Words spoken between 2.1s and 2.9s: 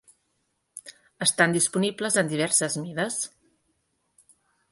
en diverses